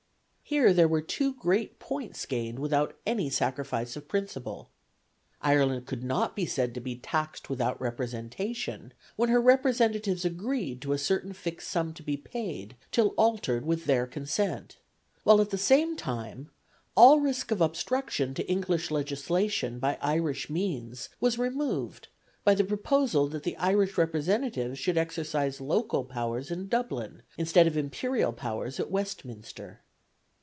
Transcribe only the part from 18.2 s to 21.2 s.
to English legislation by Irish means